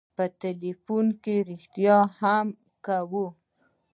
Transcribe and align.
په 0.15 0.25
ټېلفون 0.39 1.05
کښې 1.23 1.37
رښتيا 1.49 1.97
هم 2.19 2.47
اکا 2.69 2.99
و. 3.09 3.11